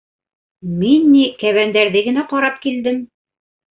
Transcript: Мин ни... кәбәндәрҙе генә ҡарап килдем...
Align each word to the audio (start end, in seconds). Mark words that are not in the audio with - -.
Мин 0.77 1.05
ни... 1.11 1.21
кәбәндәрҙе 1.43 2.03
генә 2.07 2.27
ҡарап 2.33 2.59
килдем... 2.65 2.99